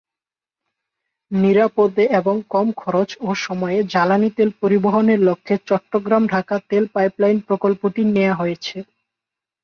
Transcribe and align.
নিরাপদে 1.31 2.05
এবং 2.19 2.35
কম 2.53 2.67
খরচ 2.73 3.09
ও 3.21 3.29
সময়ে 3.45 3.79
জ্বালানি 3.93 4.29
তেল 4.37 4.49
পরিবহনের 4.61 5.19
লক্ষ্যে 5.27 5.55
চট্টগ্রাম-ঢাকা 5.69 6.55
তেল 6.69 6.83
পাইপলাইন 6.95 7.37
প্রকল্পটি 7.47 8.01
নেয়া 8.15 8.33
হয়েছে। 8.35 8.77